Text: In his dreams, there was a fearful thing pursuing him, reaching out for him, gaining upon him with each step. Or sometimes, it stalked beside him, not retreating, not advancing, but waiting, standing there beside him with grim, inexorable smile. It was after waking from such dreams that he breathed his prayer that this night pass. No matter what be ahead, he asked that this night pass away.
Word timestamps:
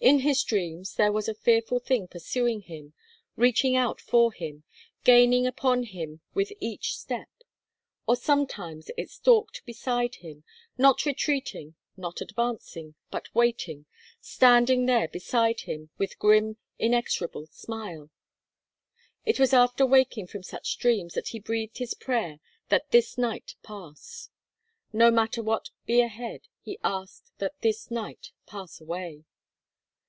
In 0.00 0.18
his 0.18 0.42
dreams, 0.44 0.96
there 0.96 1.10
was 1.12 1.28
a 1.30 1.34
fearful 1.34 1.78
thing 1.80 2.08
pursuing 2.08 2.60
him, 2.60 2.92
reaching 3.36 3.74
out 3.74 4.02
for 4.02 4.32
him, 4.34 4.62
gaining 5.02 5.46
upon 5.46 5.84
him 5.84 6.20
with 6.34 6.52
each 6.60 6.94
step. 6.98 7.30
Or 8.06 8.14
sometimes, 8.14 8.90
it 8.98 9.08
stalked 9.08 9.64
beside 9.64 10.16
him, 10.16 10.44
not 10.76 11.06
retreating, 11.06 11.74
not 11.96 12.20
advancing, 12.20 12.96
but 13.10 13.34
waiting, 13.34 13.86
standing 14.20 14.84
there 14.84 15.08
beside 15.08 15.60
him 15.60 15.88
with 15.96 16.18
grim, 16.18 16.58
inexorable 16.78 17.46
smile. 17.46 18.10
It 19.24 19.40
was 19.40 19.54
after 19.54 19.86
waking 19.86 20.26
from 20.26 20.42
such 20.42 20.76
dreams 20.76 21.14
that 21.14 21.28
he 21.28 21.40
breathed 21.40 21.78
his 21.78 21.94
prayer 21.94 22.40
that 22.68 22.90
this 22.90 23.16
night 23.16 23.54
pass. 23.62 24.28
No 24.92 25.10
matter 25.10 25.42
what 25.42 25.70
be 25.86 26.02
ahead, 26.02 26.42
he 26.60 26.78
asked 26.84 27.30
that 27.38 27.58
this 27.62 27.90
night 27.90 28.32
pass 28.44 28.82
away. 28.82 29.24